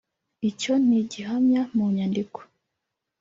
[0.49, 2.39] Icyo ni gihamya mu nyandiko